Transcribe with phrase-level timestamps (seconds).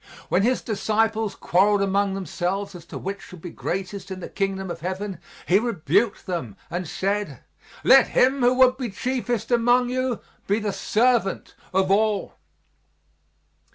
[0.29, 4.71] When His disciples quarreled among themselves as to which should be greatest in the Kingdom
[4.71, 7.43] of Heaven, He rebuked them and said:
[7.83, 12.33] "Let him who would be chiefest among you be the servant of all."